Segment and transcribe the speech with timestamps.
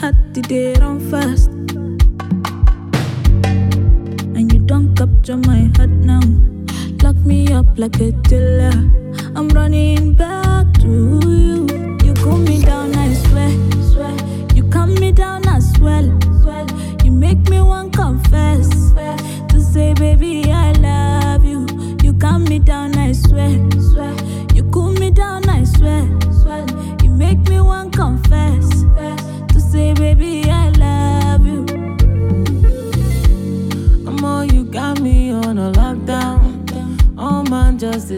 [0.00, 1.50] heart today run fast.
[4.36, 6.20] And you don't capture my heart now.
[7.02, 8.76] Lock me up like a dealer.
[9.34, 11.37] I'm running back to you.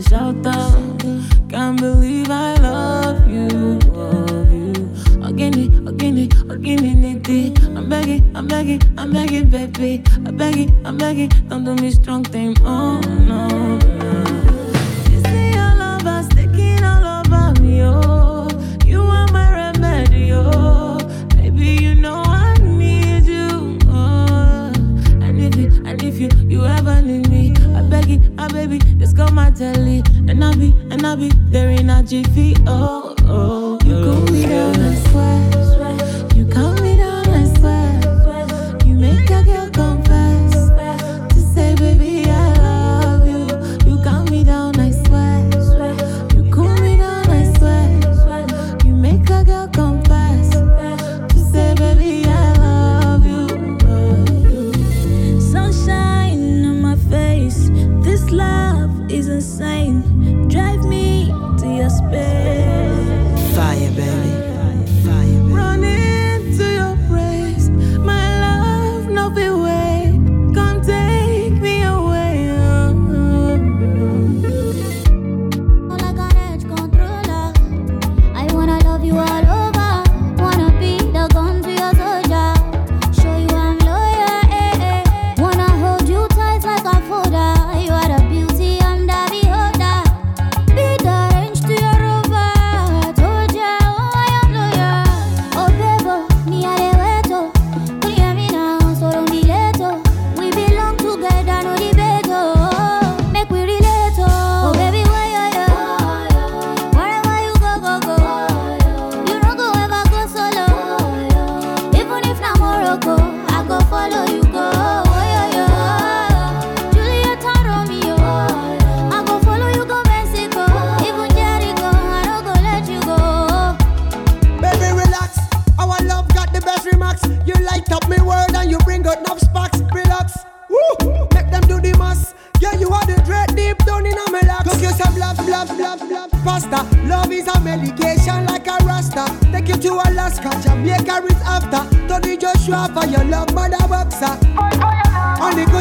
[0.03, 0.99] shout out.
[1.49, 3.49] Can't believe I love you,
[3.93, 4.73] love you.
[5.23, 5.53] Again,
[5.87, 7.53] ogini, again niti.
[7.77, 10.03] I'm begging, I'm begging, I'm begging, baby.
[10.27, 11.31] I'm begging, I'm begging.
[11.49, 12.57] Don't do me strong, thing.
[12.63, 14.00] Oh no.
[31.11, 33.10] I be there in a jiffy, oh.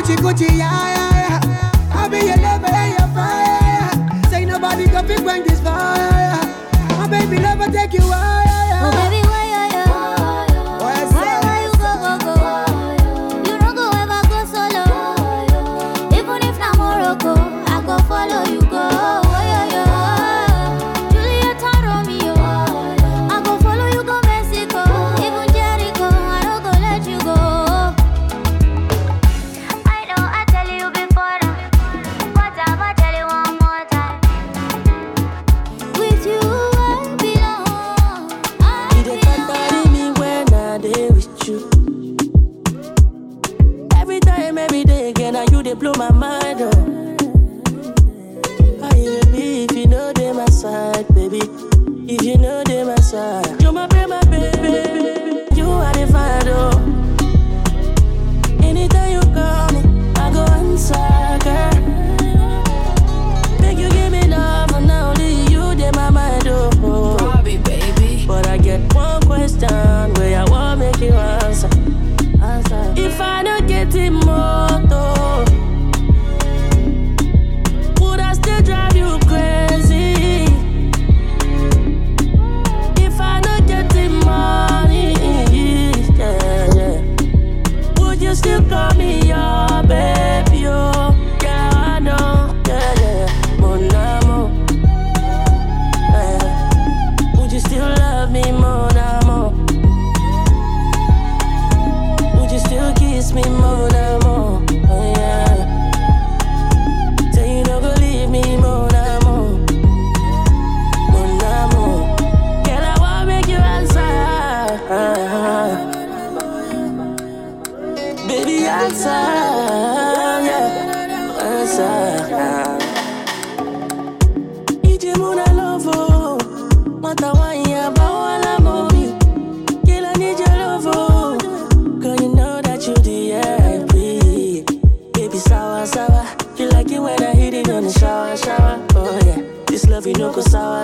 [0.10, 0.99] Gucci, Gucci, yeah,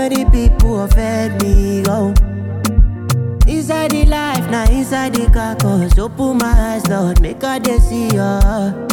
[0.00, 2.14] where the people offend me oh.
[3.46, 5.98] Inside the life, now inside the car carcass.
[5.98, 8.89] Open my eyes, Lord, make I see you.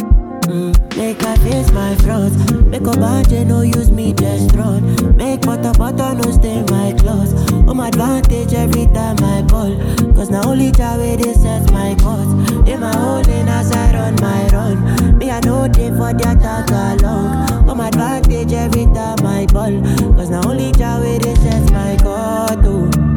[0.48, 2.68] Make I face my front.
[2.68, 5.14] Make a budget, no use me, just run.
[5.14, 7.32] Make butter, butter, no stain my clothes.
[7.50, 9.76] Home advantage every time I ball.
[10.14, 12.32] Cause now only Jaway they set my course.
[12.66, 15.18] In my holding as I run my run.
[15.18, 17.68] Me, I know they for the attack along.
[17.68, 19.82] Home advantage every time I ball.
[20.16, 22.64] Cause now only Jaway they set my course.
[22.64, 23.07] Oh.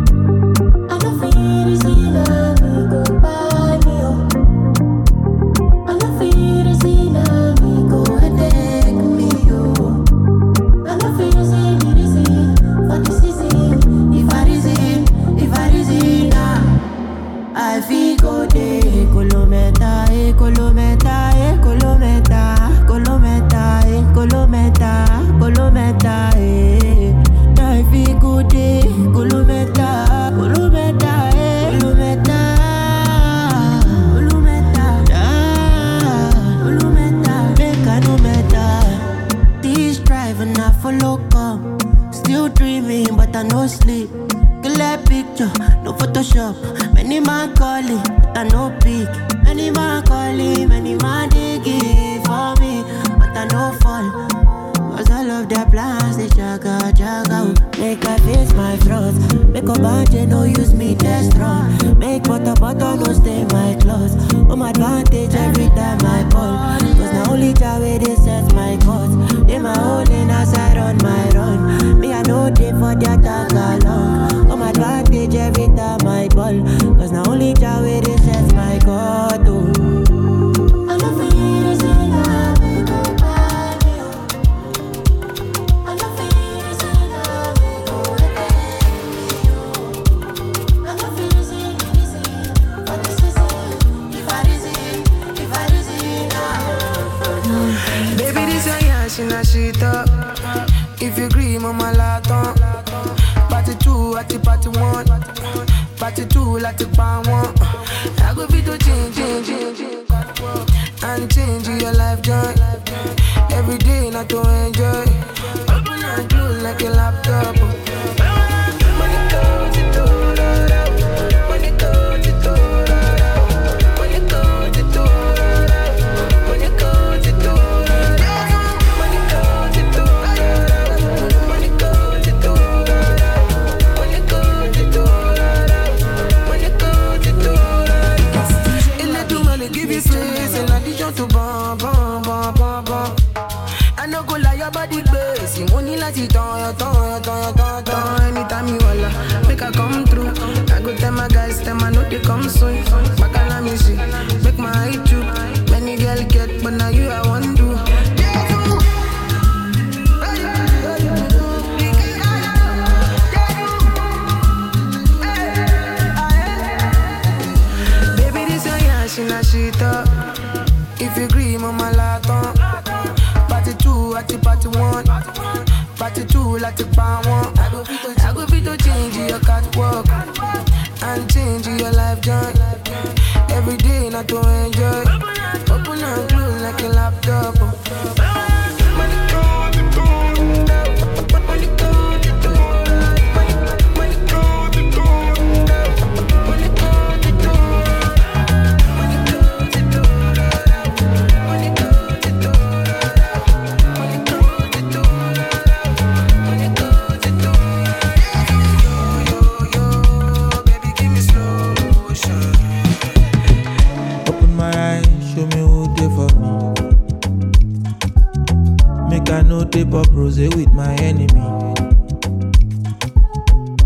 [219.32, 221.28] I no tape up rose with my enemy.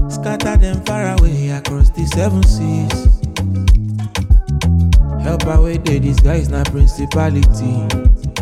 [0.09, 3.05] Scatter them far away across the seven seas.
[5.23, 8.34] Help away they disguise na principality.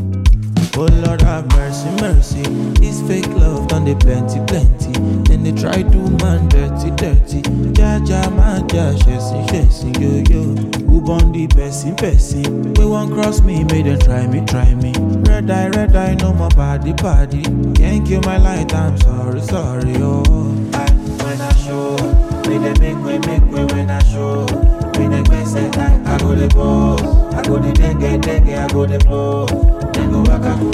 [0.76, 2.42] Oh Lord have mercy, mercy.
[2.82, 4.92] This fake love done the plenty, plenty.
[5.30, 7.42] Then they try to man dirty, dirty.
[7.74, 10.42] Jaja man, ja, chasing, chasing, yo, yo.
[10.88, 12.74] Who born the person, person?
[12.74, 14.94] We won't cross me, may them try me, try me.
[15.30, 17.44] Red eye, red eye, no more body, body.
[17.76, 20.53] Can't kill my light, I'm sorry, sorry, oh.
[22.48, 24.46] Make them make way, make way when I show.
[24.98, 27.00] Make them make say like I go the ball.
[27.34, 29.46] I go the dengue, dengue, I go the blow.
[29.94, 30.70] They go back, I go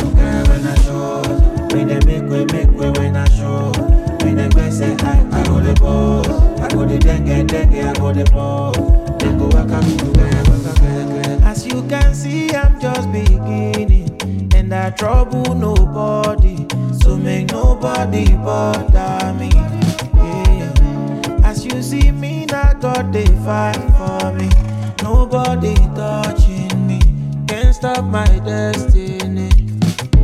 [0.49, 1.21] when I show.
[1.73, 3.71] Make them make way, make way when I show.
[4.23, 6.61] Make them make say like I go the ball.
[6.61, 8.71] I go the dengue, dengue, I go the blow.
[9.19, 14.17] They go back, I go As you can see, I'm just beginning.
[14.55, 16.67] And I trouble nobody.
[17.01, 19.88] So make nobody bother me
[21.73, 24.49] you see me now, God they fight for me.
[25.03, 26.99] Nobody touching me,
[27.47, 29.49] can't stop my destiny.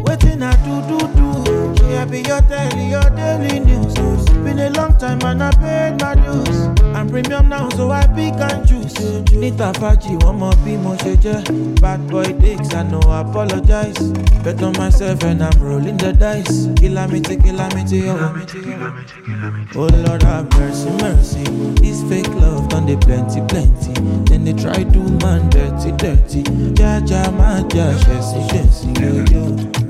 [0.06, 4.25] Waiting I do do do, yeah, be your daily, your daily news.
[4.46, 6.68] Been a long time and I paid my dues.
[6.96, 8.94] I'm premium now, so I pick and choose.
[9.34, 11.82] Need a faji, one more be more jeje.
[11.82, 14.12] Bad boy dicks, I know I apologize.
[14.44, 16.68] Bet on myself and I'm rolling the dice.
[16.80, 18.36] Kilamity, kilamity, oh.
[19.76, 21.44] Oh Lord, have mercy, mercy.
[21.82, 23.94] This fake love done they plenty, plenty.
[24.30, 26.44] Then they try to man dirty, dirty.
[26.80, 29.85] Ja, ja, my ja, jesse, jesse, yo, yo.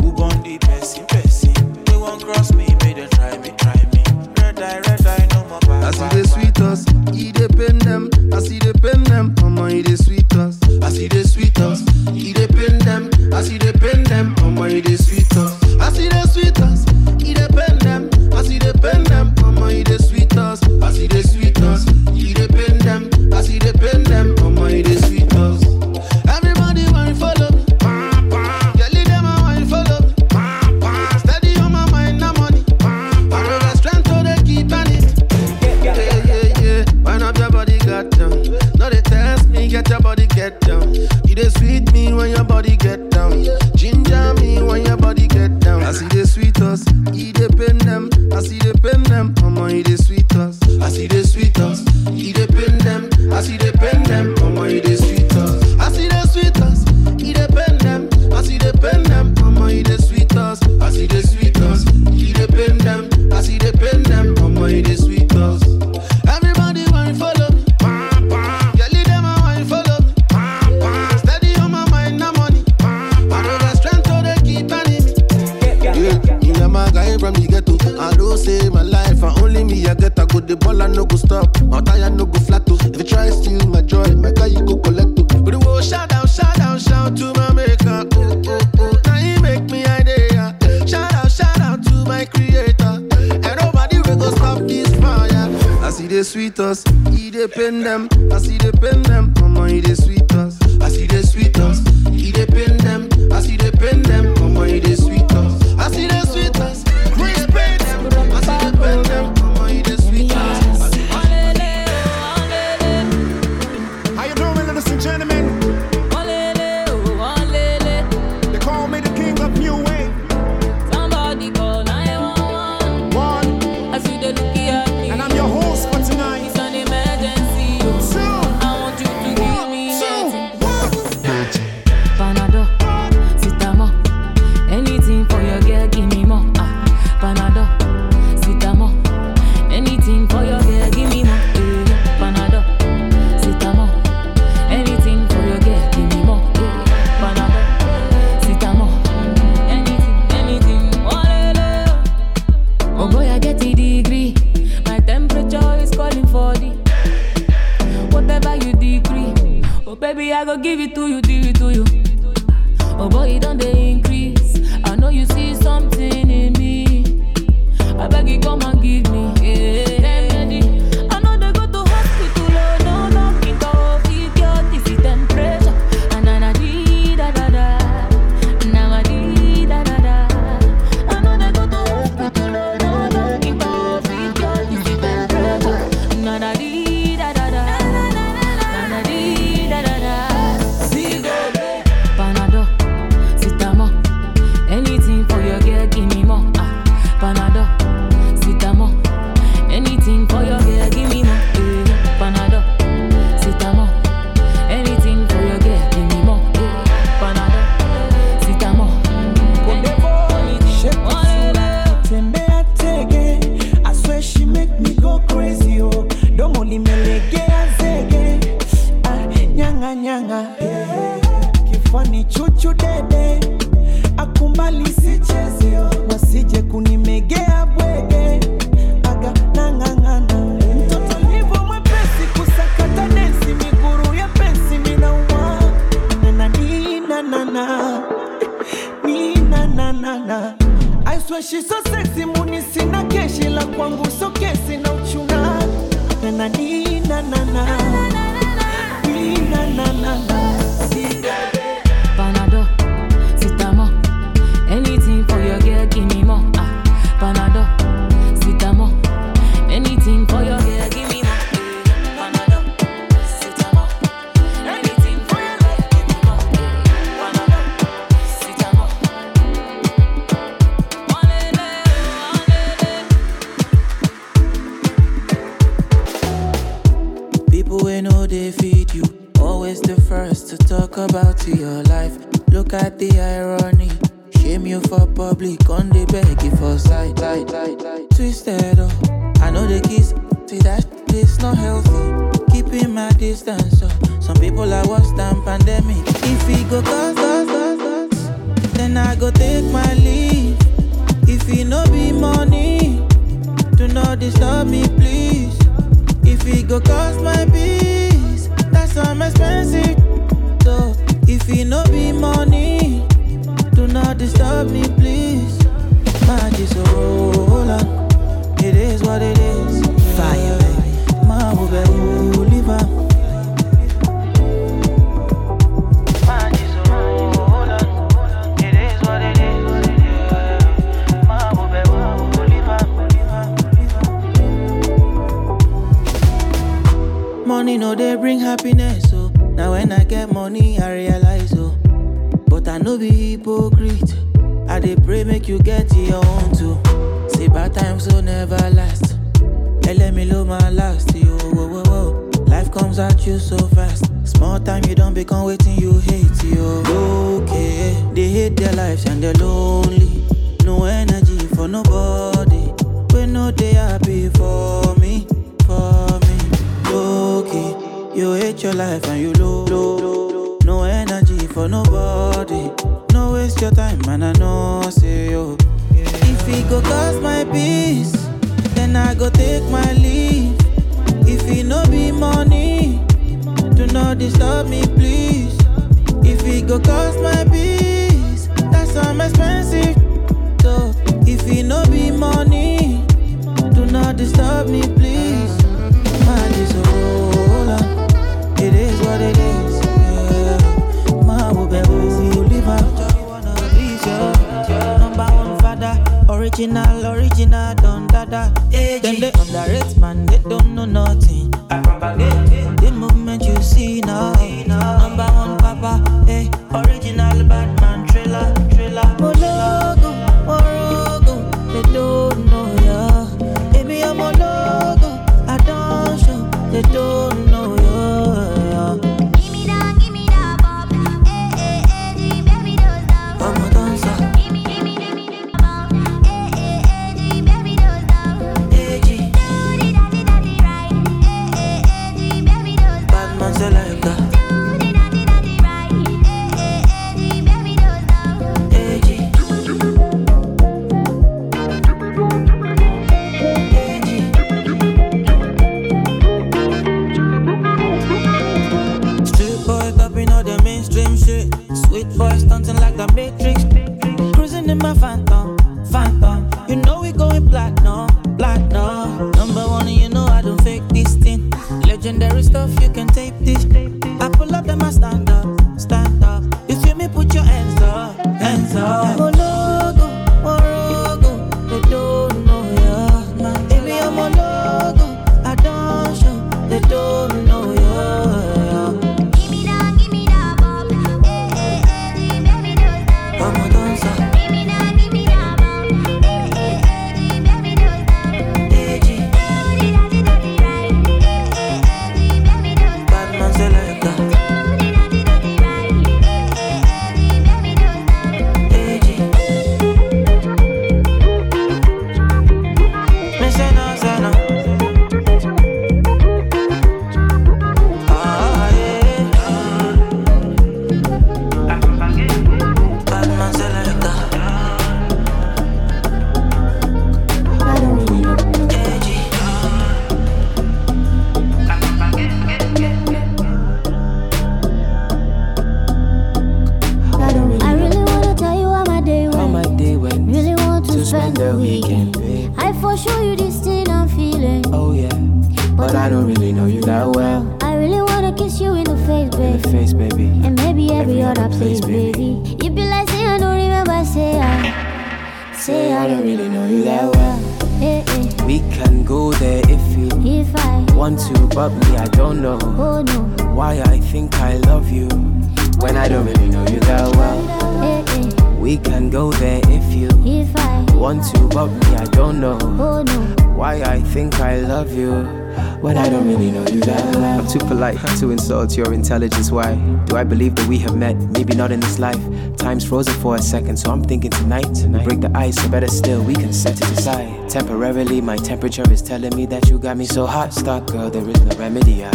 [578.45, 579.49] Insult your intelligence.
[579.49, 579.73] Why
[580.05, 581.15] do I believe that we have met?
[581.31, 582.21] Maybe not in this life.
[582.57, 584.71] Time's frozen for a second, so I'm thinking tonight.
[584.75, 585.03] tonight.
[585.03, 587.49] Break the ice, or better still, we can set it aside.
[587.49, 590.53] Temporarily, my temperature is telling me that you got me so hot.
[590.53, 592.05] Stop, girl, there is no remedy.
[592.05, 592.11] I,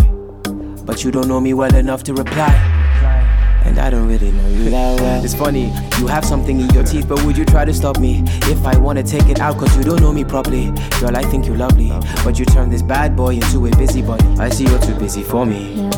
[0.85, 2.55] but you don't know me well enough to reply.
[3.65, 5.25] And I don't really know you that well.
[5.25, 8.23] It's funny, you have something in your teeth, but would you try to stop me?
[8.45, 10.71] If I wanna take it out, cause you don't know me properly.
[11.01, 11.91] Girl, I think you're lovely,
[12.25, 14.25] but you turn this bad boy into a busybody.
[14.39, 15.89] I see you're too busy for me.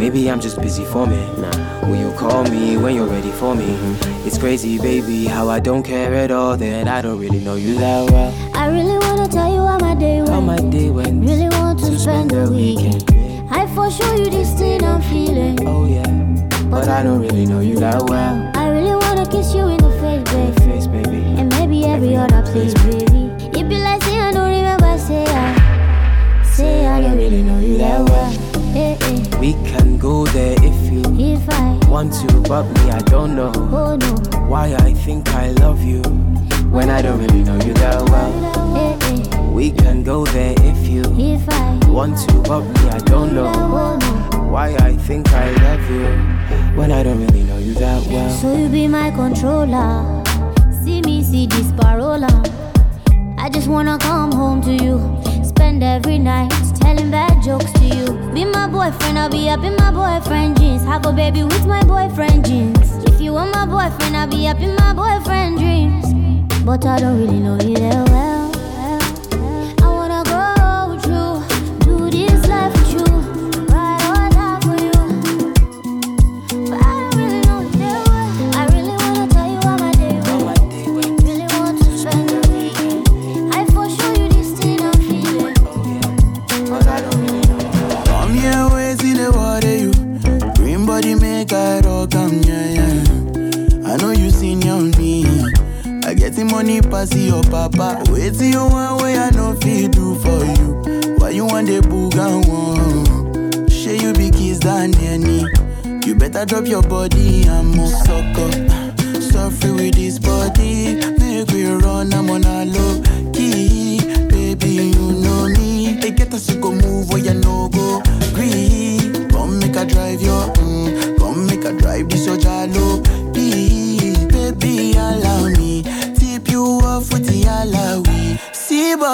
[0.00, 0.20] You're right.
[0.20, 1.16] Or maybe I'm just busy for me.
[1.36, 1.86] Nah.
[1.86, 3.64] Will you call me when you're ready for me?
[3.64, 4.26] Mm-hmm.
[4.26, 7.74] It's crazy, baby, how I don't care at all that I don't really know you
[7.74, 8.32] that well.
[8.54, 10.30] I really wanna tell you how my day went.
[10.30, 11.24] How my day went.
[11.24, 13.04] Really want to, spend the weekend.
[13.50, 15.66] I for sure you this thing I'm feeling.
[15.66, 16.06] Oh yeah,
[16.70, 18.50] but I don't really know you that well.
[18.54, 20.72] I really wanna kiss you in the face, baby.
[20.72, 21.24] Face, baby.
[21.38, 22.89] And maybe every other place, baby.
[32.00, 36.00] Want to, but me, I don't know oh no, why I think I love you
[36.70, 39.52] when I don't really know you that well.
[39.52, 43.52] We can go there if you If I, want to, but me, I don't know
[43.52, 43.98] no.
[44.50, 46.06] why I think I love you
[46.74, 48.30] when I don't really know you that well.
[48.30, 50.24] So you be my controller.
[50.82, 52.32] See me see this parola.
[53.36, 54.96] I just wanna come home to you.
[55.44, 58.06] Spend every night telling bad jokes to you.
[58.34, 60.82] Be my boyfriend, I'll be up in my boyfriend jeans.
[60.84, 63.04] Have a baby with my boyfriend jeans.
[63.04, 66.06] If you want my boyfriend, I'll be up in my boyfriend dreams.
[66.64, 68.19] But I don't really know you that well.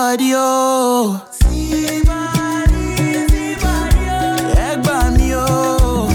[0.07, 1.21] Body, oh.
[4.85, 5.39] Body, oh.
[5.39, 6.09] Oh.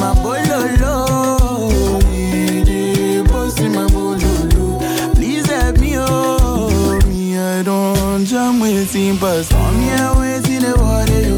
[0.00, 0.94] My bololo.
[5.14, 7.00] Please help me, oh.
[7.06, 8.60] Me, I don't jam
[9.82, 11.36] here waiting the water, you.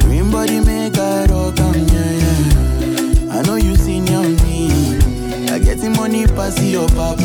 [0.00, 3.36] Green body make I rock, yeah, yeah.
[3.36, 4.70] I know you seen on me.
[5.50, 7.15] I get the money pass your papa.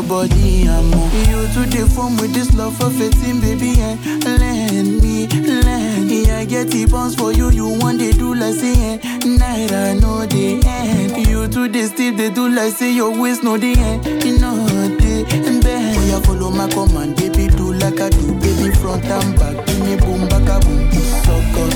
[0.00, 0.94] Your body and.
[1.28, 6.30] You to the form with this love for fitting, baby, and lend me, lend me.
[6.30, 8.96] I get the bounce for you, you want they do like say, eh.
[9.26, 11.26] Night I know the end.
[11.26, 14.06] You to the steep, they do like say your waist know the end.
[14.24, 15.96] You know the bend.
[15.98, 19.66] Oh, yeah, follow my command, baby, do like I do, baby, front and back.
[19.66, 20.90] Give me boom, back a boom,
[21.24, 21.72] suck up.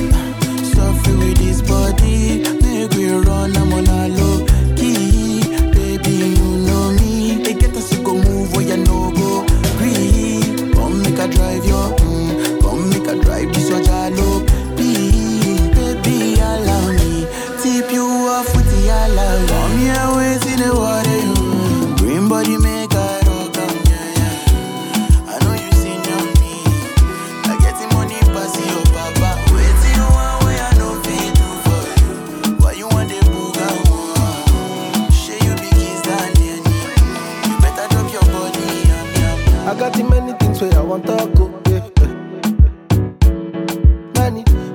[0.65, 3.84] Suffer with this body, make we run, I'm on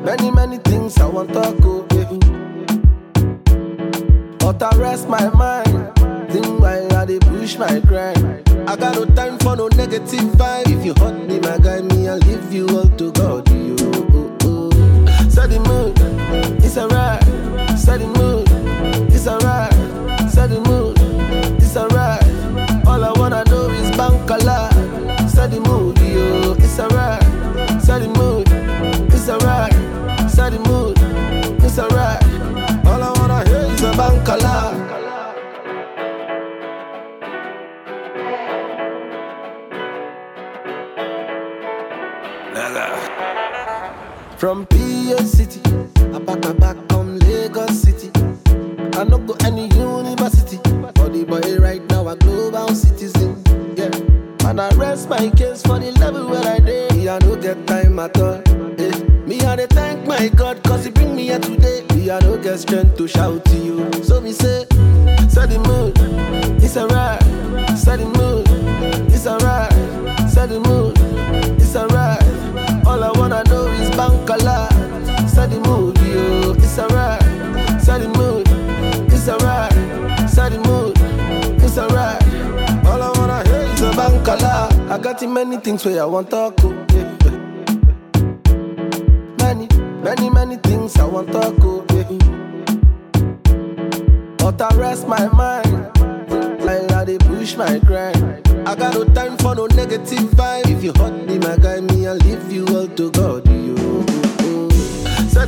[0.09, 2.17] Many, many things I want to go, baby.
[4.39, 5.93] But I rest my mind.
[6.31, 8.17] Think why I they push my grind.
[8.67, 10.65] I got no time for no negative vibe.
[10.65, 13.47] If you hurt me, my guy, me, I'll leave you all to God.
[44.39, 44.65] from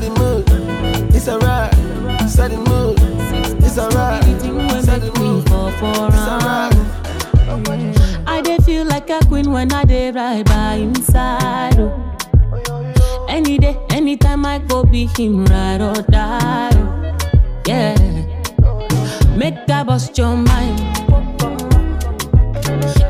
[0.01, 0.45] the mood.
[1.15, 1.73] It's alright,
[2.29, 2.97] set the mood.
[3.63, 4.23] It's alright,
[4.83, 5.43] set the mood.
[5.47, 6.73] It's alright.
[8.27, 11.77] I dey feel like a queen when I dey ride by inside.
[11.79, 13.25] Oh.
[13.29, 16.71] Any day, anytime I go be him ride or die.
[16.73, 17.63] Oh.
[17.67, 17.95] Yeah,
[19.37, 20.79] make I bust your mind.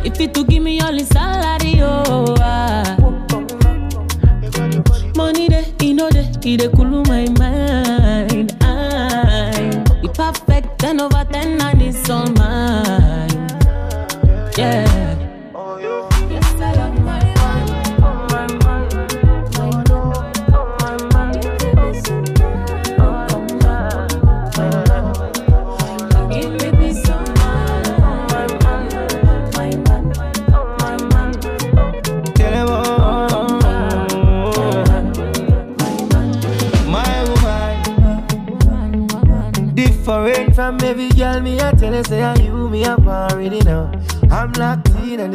[0.03, 2.35] If it to give me all his salary, oh.
[2.39, 2.90] I
[6.43, 7.29] Ide kulu my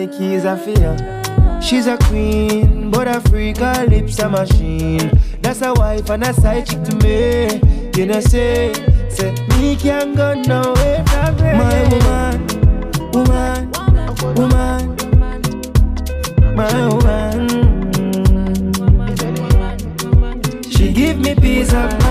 [0.07, 0.97] the keys I feel.
[1.61, 5.11] She's a queen, but a freak, her lips a machine.
[5.41, 7.61] That's a wife and a side chick to me.
[7.97, 8.73] You know, say,
[9.09, 11.53] say, me can't go nowhere from me.
[11.53, 11.87] My
[13.13, 14.97] woman, woman, woman,
[16.55, 17.49] my woman.
[20.71, 22.06] She give me peace of mind.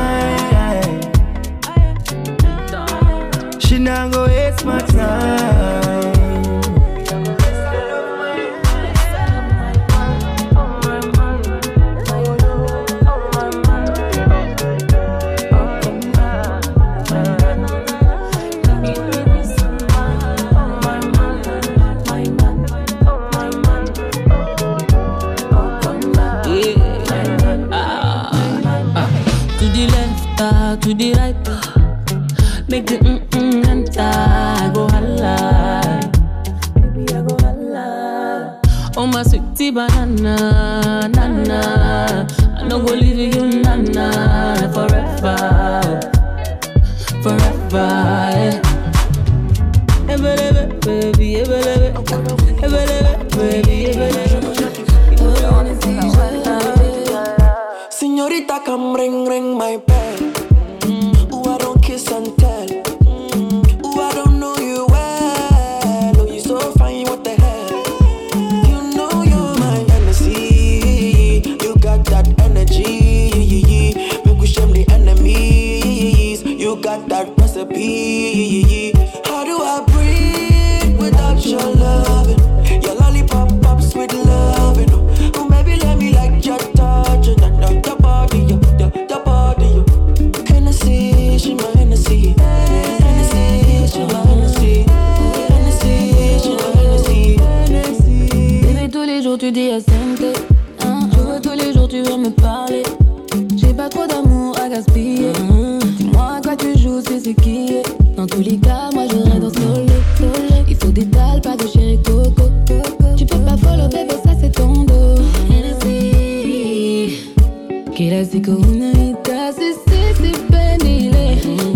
[118.17, 121.74] As de con una guitarra se se se penile.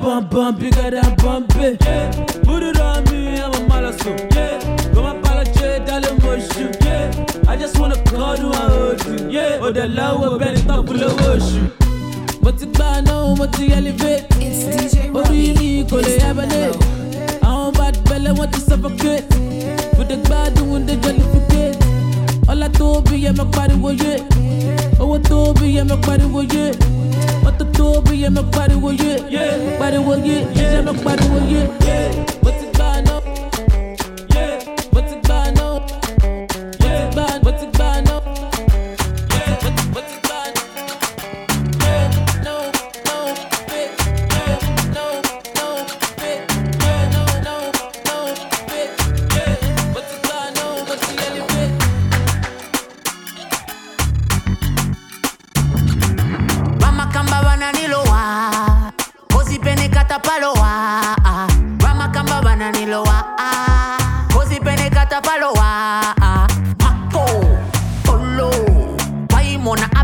[0.00, 0.55] bum bum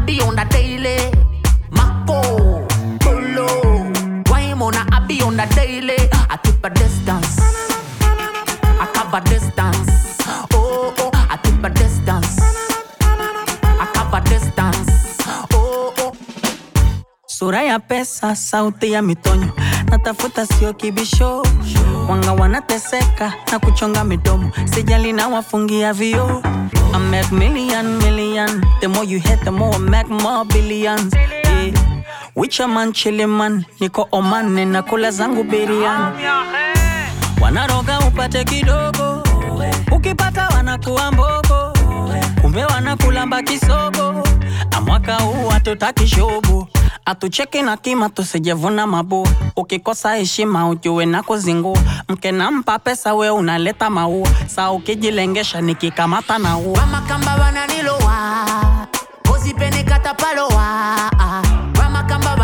[0.02, 0.98] happy on the daily.
[1.70, 2.66] Mako,
[2.98, 3.46] Polo.
[4.28, 5.96] Why on a happy on the daily?
[6.28, 7.38] I keep a distance.
[8.82, 10.18] I cover distance.
[10.54, 12.36] Oh, oh, I keep a distance.
[13.62, 14.90] I cover distance.
[15.54, 16.12] Oh, oh.
[17.88, 19.52] Pesa, sauti ya mitony.
[19.92, 21.46] natafuta sio kibisho.
[22.08, 26.42] Wanga wanateseka na kuchonga midomo, sijali na wafungia vio.
[26.94, 27.30] I make
[33.80, 36.16] niko omane na kula zangu biriani.
[37.40, 39.22] Wanaroga upate kidogo,
[39.92, 41.71] ukipata wanakuwa mbogo
[42.42, 44.22] kumbe na kulamba kisogo,
[44.70, 46.68] amwaka huu hatutaki shobo,
[47.04, 51.78] atucheki na kima, tusijevuna mabua Ukikosa heshima ujuwe na kuzingua,
[52.08, 56.78] mke nampa pesa, we unaleta maua, saa ukijilengesha nikikamata na ua.
[56.80, 58.46] Wamakamba wananilowa
[59.22, 60.96] pozipene katapalowa,
[61.78, 62.34] Wamakamba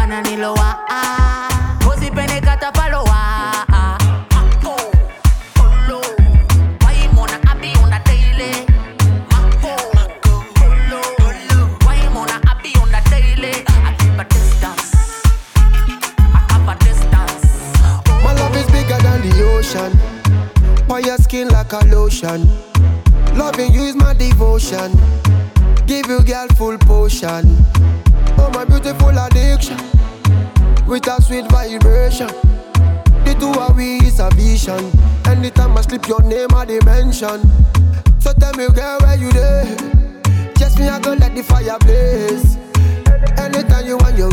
[22.23, 22.49] lotion.
[23.37, 24.93] Loving you is my devotion.
[25.87, 27.57] Give you girl full potion.
[28.39, 29.77] Oh my beautiful addiction.
[30.87, 32.29] With a sweet vibration.
[33.25, 34.91] The two of we is a vision.
[35.27, 37.43] Anytime I slip your name I dimension.
[38.19, 39.77] So tell me girl where you there?
[40.57, 42.57] Just me I go let the fire blaze.
[43.39, 44.31] Anytime you want your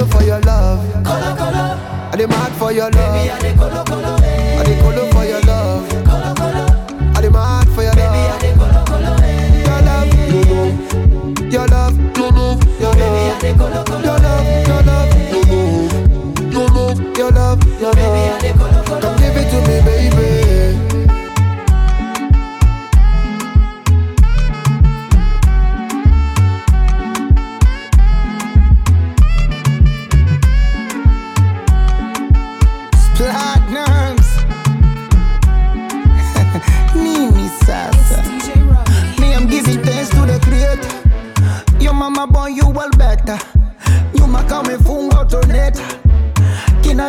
[0.00, 1.04] color for your love.
[1.04, 2.10] Color, color.
[2.12, 2.92] I the mad for your love.
[2.92, 4.16] Baby, I the color, color.
[4.22, 5.49] I the color for your love.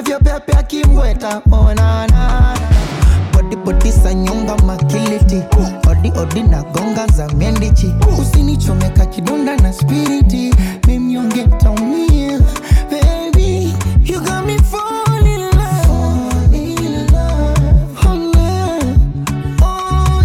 [0.04, 2.58] Kinavyopepea kimweta oh, na, na.
[3.34, 5.44] Body body sa nyonga makiliti.
[5.90, 7.94] Odi odi na gonga za mendichi.
[8.22, 10.54] Usinichomeka kidonda na spiriti.
[10.88, 12.40] Mimnyonge taumia
[12.90, 13.74] Baby
[14.04, 15.86] You got me falling in love.
[15.86, 18.02] Fall in love.
[19.62, 20.22] Oh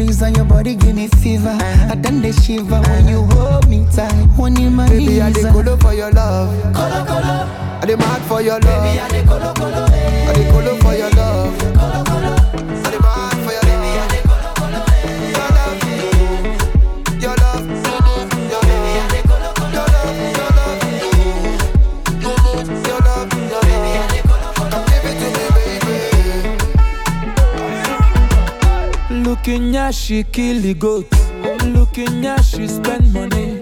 [0.00, 1.92] be reason Your body give me fever uh-huh.
[1.92, 3.10] I done the shiver when uh-huh.
[3.10, 6.74] you hold me tight One in my Baby, I the knees color for your love.
[6.74, 7.46] Color, color.
[7.82, 8.84] I the mad for your love.
[8.84, 9.88] Baby, I the color, color.
[9.92, 10.28] Eh.
[10.28, 11.74] I the color for your love.
[11.74, 11.99] Color,
[29.92, 31.06] she kill the goat.
[31.64, 33.58] Looking at she spend money.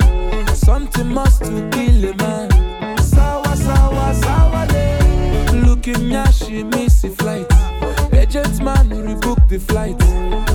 [0.54, 2.50] Something must to kill a man.
[2.98, 5.60] Sawa sawa sawa le.
[5.66, 7.46] Looking at she miss the flight.
[8.12, 10.00] Agent man rebook the flight.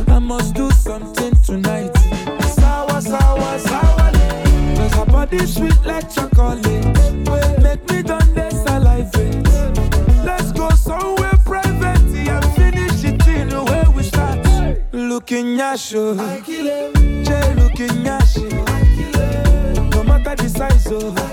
[0.09, 1.95] I must do something tonight.
[2.55, 4.75] Sawa sawa sawa le.
[4.77, 6.63] Cause her body sweet like chocolate.
[7.61, 8.22] Make me done
[15.33, 16.15] Looking at you.
[17.23, 18.49] Jay looking at you.
[19.89, 21.32] No matter the size of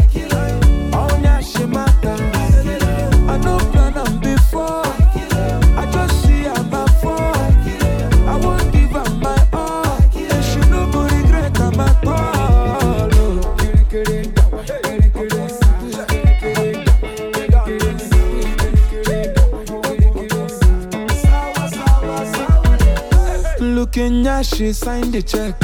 [24.00, 25.60] At she signed the check.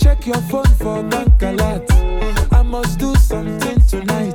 [0.00, 1.88] Check your phone for bank alert.
[2.52, 4.34] I must do something tonight.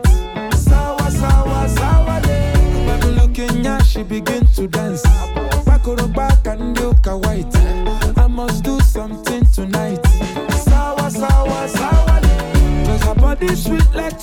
[0.56, 2.40] Sawa sawa sawa le
[2.88, 5.04] Baby looking at she begin to dance.
[5.66, 7.54] Back on back and look white.
[8.18, 10.00] I must do something tonight.
[10.64, 12.22] Sawa sawa sawa
[12.86, 14.23] Cause her body sweet like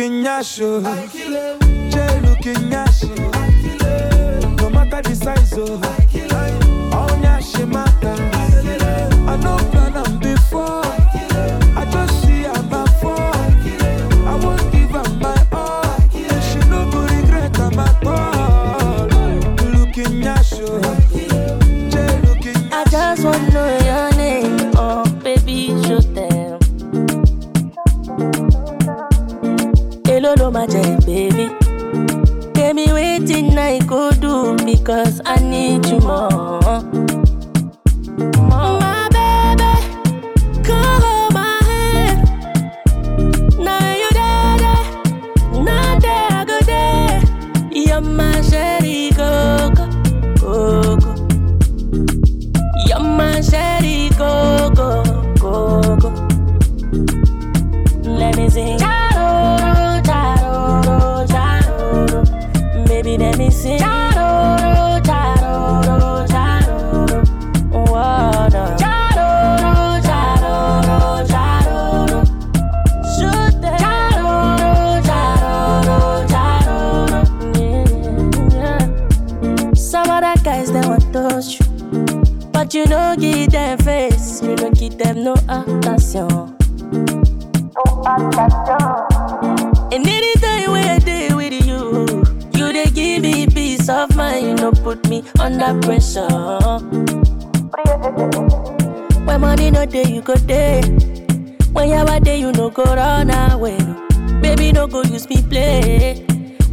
[0.00, 0.80] Looking at you
[1.90, 3.14] Jay looking at you
[4.56, 5.74] No matter the size oh.
[5.74, 6.59] of
[31.20, 31.48] baby.
[32.54, 36.29] Tell me waiting I go do because I need you more.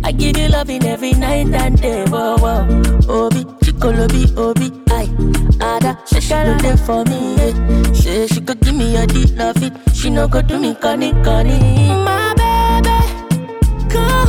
[0.08, 2.05] I give you loving every night and day.
[2.05, 2.64] Whoa, whoa.
[3.10, 5.03] Obi, Chikolobi, Obi, I.
[5.60, 7.36] Ada, she no there for me.
[7.36, 7.91] Yeah.
[7.91, 9.74] Say she could give me a deep love it.
[9.93, 11.60] She no go do me conny conny.
[11.89, 14.26] My baby, come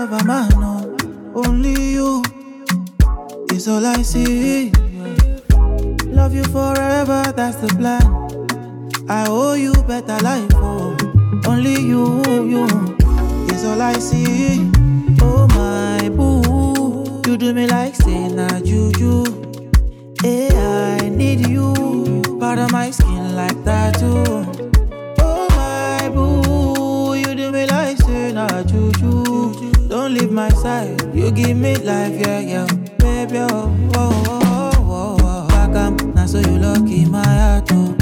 [0.00, 0.96] Love a man, no.
[1.34, 2.22] Only you
[3.52, 4.72] is all I see.
[6.06, 8.00] Love you forever, that's the plan.
[9.10, 10.96] I owe you better life, oh.
[11.46, 12.64] Only you, you
[13.52, 14.70] is all I see.
[15.20, 19.24] Oh my boo, you do me like say na juju.
[20.22, 24.46] Hey, I need you, part of my skin like tattoo.
[25.18, 29.19] Oh my boo, you do me like say na juju.
[30.30, 32.66] Don't my side, you give me life, yeah, yeah,
[32.98, 35.48] baby, oh, oh, oh, oh, oh.
[35.48, 37.96] Back up, now so you lucky my heart, oh.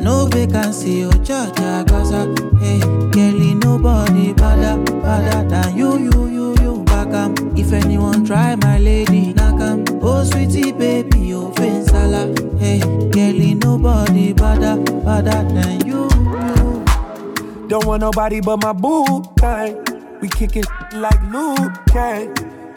[0.00, 2.24] No vacancy, oh, cha cha, gaza,
[2.58, 6.84] hey, girlie, nobody better, better than you, you, you, you.
[6.84, 9.84] Back up, if anyone try my lady, knock 'em.
[10.00, 11.52] Oh, sweetie, baby, oh,
[11.84, 17.68] sala, hey, girlie, nobody better, better than you, you.
[17.68, 19.97] Don't want nobody but my boo thing.
[20.20, 20.64] We kickin'
[20.94, 21.54] like Liu
[21.88, 22.34] Kang.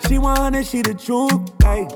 [0.07, 1.87] She want she the truth, hey.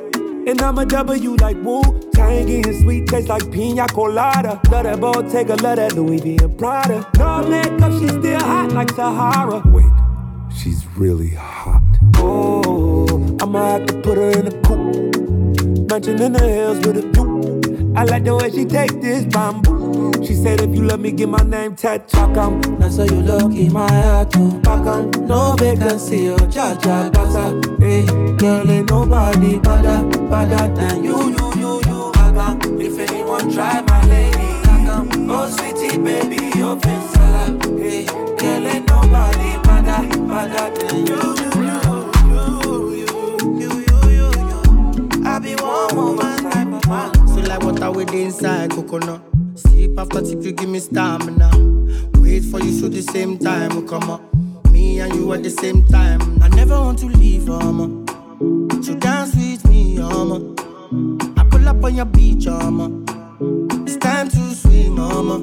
[0.49, 1.81] And I'm a W like Wu
[2.13, 4.59] Tang, getting sweet taste like pina colada.
[4.71, 7.07] Love that Bottega, love that Louis V and Prada.
[7.17, 9.61] No makeup, she still hot like Sahara.
[9.65, 9.85] Wait,
[10.55, 11.83] she's really hot.
[12.15, 15.89] Oh, I'ma have to put her in a coupe.
[15.89, 17.24] Mansion in the hills with a view.
[17.97, 20.11] I like the way she take this bamboo.
[20.25, 22.33] She said if you love me, get my name tattooed.
[22.35, 24.51] Come, Now so you lucky my heart, oh.
[24.59, 28.05] Back on, no vacancy, oh, cha cha, gaza, hey,
[28.37, 32.11] girl, ain't nobody better, better than you, you, you, you.
[32.13, 36.77] Back if anyone try my lady, back on, oh, sweetie, baby, oh,
[37.13, 41.54] sala, hey, girl, ain't nobody better, better than you, you,
[47.95, 49.21] with inside coconut.
[49.55, 51.49] Sip after sip, you give me stamina.
[52.19, 54.21] Wait for you so the same time will come up.
[54.71, 56.19] Me and you at the same time.
[56.43, 57.77] I never want to leave, um.
[57.77, 58.83] mama.
[58.83, 60.53] So dance with me, mama.
[61.37, 62.91] I pull up on your beach, mama.
[63.85, 65.39] It's time to swim, mama.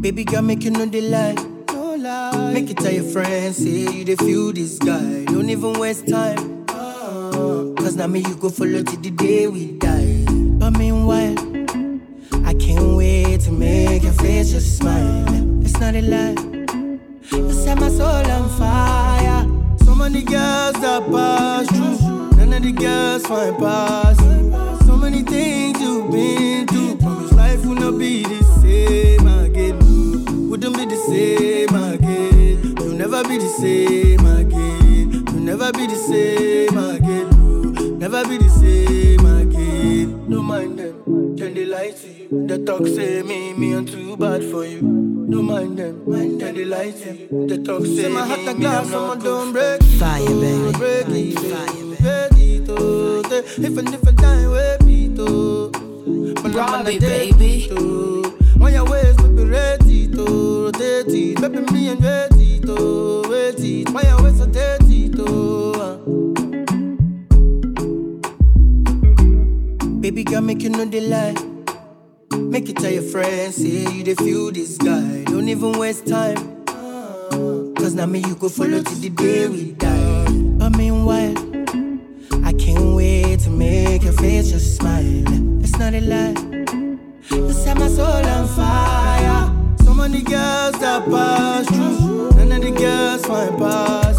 [0.00, 1.34] Baby girl, make you know the lie.
[1.72, 2.52] No lie.
[2.52, 5.24] Make it tell your friends, say you they feel this guy.
[5.24, 6.64] Don't even waste time.
[6.68, 10.21] Uh, Cause now me you go follow till the day we die.
[10.62, 11.34] But meanwhile,
[12.46, 15.26] I can't wait to make your face just smile.
[15.60, 16.36] It's not a lie.
[17.32, 19.42] You set my soul on fire.
[19.84, 22.38] So many girls that pass through.
[22.38, 24.16] None of the girls find pass.
[24.86, 26.96] So many things you've been through.
[26.98, 30.48] Promise life will not be the same again.
[30.48, 32.76] Wouldn't be the same again.
[32.78, 35.10] You'll never be the same again.
[35.26, 37.98] You'll never be the same again.
[37.98, 39.21] Never be the same
[41.82, 42.46] them, lights to you.
[42.46, 44.80] The talk say me, me I'm too bad for you.
[44.80, 47.46] Don't mind them, mind turn the lights to you.
[47.46, 49.98] The talk say, my me, heart a glass, I'm I don't break it.
[49.98, 50.72] Fire, baby.
[50.78, 53.22] Break it, break it, oh.
[53.32, 54.52] If a different time,
[55.18, 55.70] oh.
[56.42, 57.70] But I'm Robbie, baby.
[57.70, 60.64] On your waist, baby, rate it, oh.
[60.66, 61.14] Rotate oh.
[61.14, 63.28] it, baby, me and wait it, oh.
[63.28, 65.98] Wait it, on your waist, rotate it, oh.
[70.00, 71.51] Baby girl, make you know the lie.
[72.52, 75.24] Make it tell your friends, say you they feel this guy.
[75.24, 76.36] Don't even waste time.
[77.76, 80.26] Cause now me you go follow till the day we die.
[80.58, 81.34] But meanwhile,
[82.44, 85.62] I can't wait to make your face just smile.
[85.64, 86.34] It's not a lie.
[87.30, 89.50] You set my soul on fire.
[89.82, 92.32] So many girls that pass through.
[92.32, 94.11] None of the girls find pass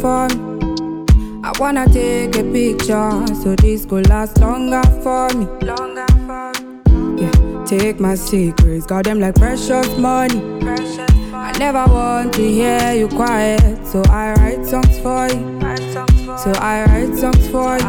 [0.00, 1.04] for me.
[1.44, 5.46] I wanna take a picture so this could last longer for me.
[5.66, 7.22] Longer for me.
[7.22, 10.40] Yeah, take my secrets, got them like precious money.
[11.32, 15.58] I never want to hear you quiet, so I write songs for you.
[16.38, 17.86] So I write songs for you.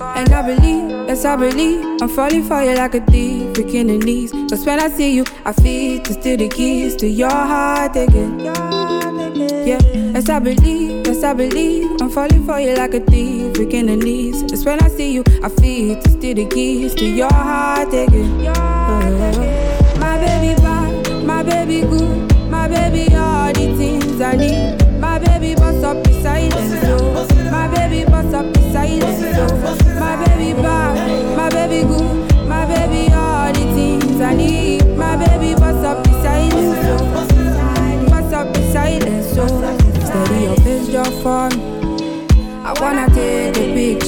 [0.00, 3.98] And I believe, yes I believe, I'm falling for you like a thief, breaking the
[3.98, 4.32] knees.
[4.32, 8.40] Cause when I see you, I feel to steal the keys to your heart again.
[8.40, 9.78] Yeah,
[10.14, 13.96] yes I believe, yes I believe, I'm falling for you like a thief, breaking the
[13.96, 14.42] knees.
[14.42, 18.40] Just when I see you, I feel to steal the keys to your heart again.
[18.40, 19.96] Yeah.
[19.98, 24.79] My baby bad, my baby good, my baby all the things I need.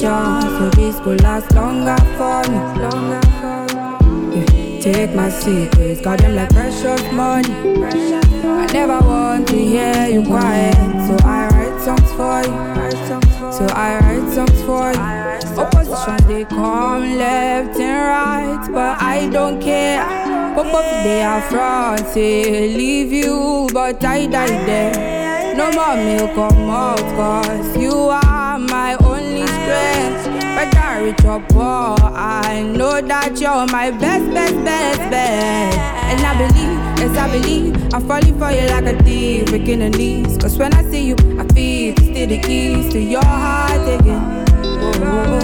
[0.03, 3.33] A so this could last longer for me, longer
[4.83, 7.47] take my secrets, got them like precious money.
[8.43, 10.75] I never want to hear you quiet,
[11.07, 13.51] so I write songs for you.
[13.53, 15.23] So I write songs for you.
[15.57, 20.03] Opposition they come left and right, but I don't care.
[20.53, 25.55] Pop up they are front, say leave you, but I die there.
[25.55, 28.32] No more milk come out, cause you are
[29.73, 30.55] only strength.
[30.55, 35.77] Whether rich or poor, I know that you're my best, best, best, best.
[36.11, 39.89] And I believe, yes, I believe, I'm falling for you like a thief, breaking the
[39.89, 40.37] knees.
[40.37, 44.45] Cause when I see you, I feel still the keys to your heart again.
[44.65, 45.39] Oh,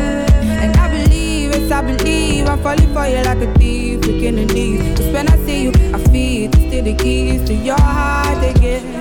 [0.61, 4.45] And I believe, yes, I believe, I'm falling for you like a thief, breaking the
[4.53, 4.97] knees.
[4.97, 8.98] Cause when I see you, I feel steal the keys to your heart again.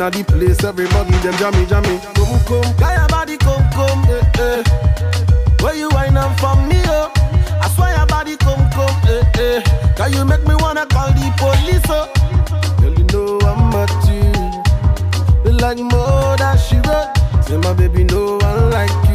[0.00, 2.00] Step in at the place, everybody them jammy, jammy.
[2.14, 2.76] Come, come.
[2.78, 4.02] Guy, your body come, come.
[4.08, 4.62] Eh, eh.
[5.60, 7.12] Where you wine up for me, oh.
[7.60, 8.96] I swear your body come, come.
[9.04, 9.62] Eh, eh.
[9.96, 12.08] Can you make me wanna call the police, oh.
[12.80, 15.52] Girl, you know I'm at you.
[15.52, 17.44] You like more than she wrote.
[17.44, 19.09] Say my baby, no one like you.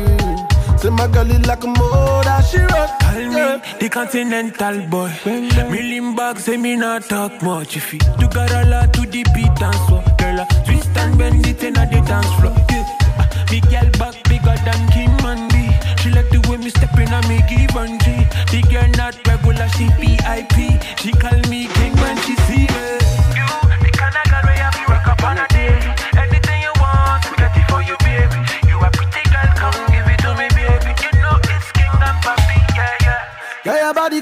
[0.86, 2.94] Say my girl, you like more that she wrote.
[3.02, 5.12] Call me the continental boy.
[5.26, 7.76] Million bucks, say me not talk much.
[7.76, 11.18] If you do got a lot to the beat and so, girl, I twist and
[11.18, 12.54] bend it in a the dance floor.
[12.70, 12.86] Yeah.
[13.18, 15.74] Ah, Big girl back bigger than Kim and B.
[16.04, 18.22] She like the way me step in and me give and G.
[18.54, 20.78] The girl not regular, she VIP.
[21.02, 21.66] She call me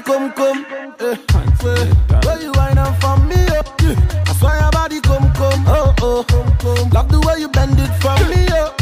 [0.00, 0.66] come, come.
[1.00, 1.16] Eh,
[1.64, 2.20] eh.
[2.24, 3.62] Where you wind up for me, oh.
[3.80, 4.24] Yeah.
[4.26, 5.64] I swear your body come, come.
[5.68, 6.90] Oh, oh, come.
[6.90, 8.74] Love the way you bend it for me, oh.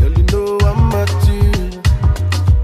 [0.00, 1.80] Girl, you know I'm at you.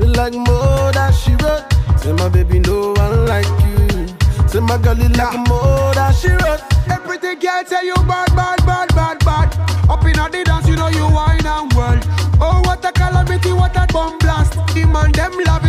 [0.01, 1.65] You like more that she wrote.
[2.01, 4.09] Say my baby, no one like you.
[4.49, 6.63] Say my girl, you like more that she wrote.
[6.91, 9.49] Everything girl tell you bad, bad, bad, bad, bad.
[9.89, 12.03] Up in the dance, you know you wine and world.
[12.41, 14.55] Oh, what a calamity, what a bomb blast.
[14.75, 15.66] The man them love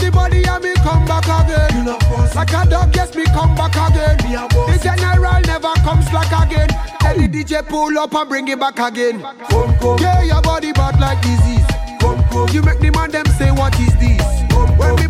[0.00, 1.86] Me love the body and me come back again.
[2.34, 4.16] Like a dog, yes, me come back again.
[4.18, 6.68] The general never comes back again.
[7.00, 9.20] Tell the DJ pull up and bring it back again.
[9.22, 9.98] Come, come.
[9.98, 11.66] Yeah, your body bad like disease.
[12.00, 12.48] Come, come.
[12.50, 14.20] You make the man them say, what is this?
[14.50, 14.78] Come, come.
[14.78, 15.08] When we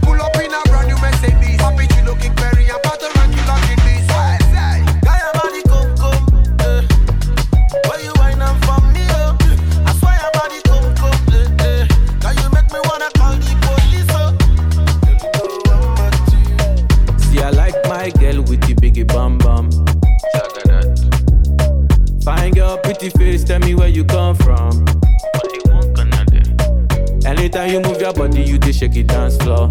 [28.87, 29.69] shake it dance floor.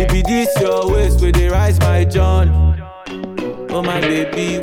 [0.00, 2.48] It be this your waist where they rise my John.
[3.70, 4.58] Oh my baby,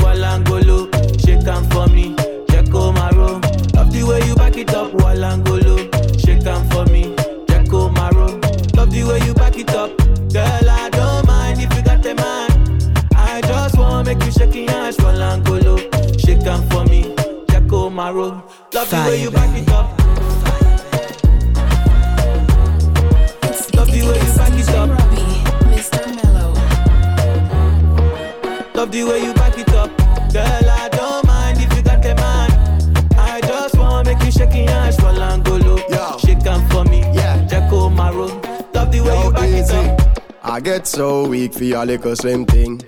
[41.65, 42.81] for your little slim thing.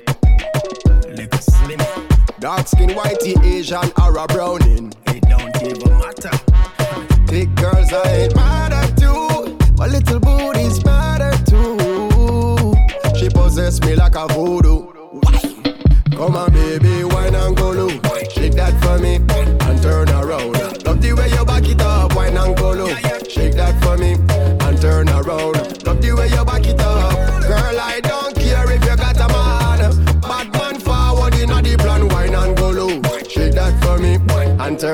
[1.09, 1.79] Little slim.
[2.39, 3.89] Dark skin, whitey, Asian,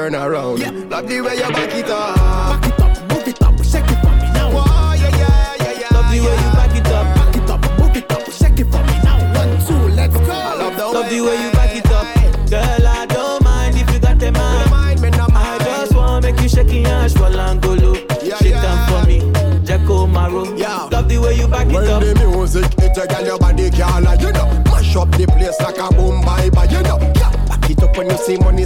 [0.04, 0.60] turn around.
[0.90, 2.16] Love the way you back it up.
[2.18, 4.52] Back it up, move it up, shake it for me now.
[4.52, 5.96] Oh, yeah, yeah, yeah, yeah.
[5.96, 7.16] Love the way you back it up.
[7.16, 9.18] Back it up, move it up, shake it for me now.
[9.40, 10.32] One, two, let's go.
[10.32, 12.50] I love the Love the way you back it up.
[12.50, 14.74] Girl, I don't mind if you got a man.
[14.74, 17.96] I just wanna make you shake your ass for Langolo.
[18.40, 19.20] Shake am for me,
[19.66, 20.44] Jacko Maro.
[20.44, 22.04] Love the way you back it When up.
[22.04, 24.48] the music hit, you girl, your body can't lie, you know.
[24.66, 27.00] Mash up the place like a boom bye bye, you know.
[27.16, 28.63] Yeah, back it up when you see money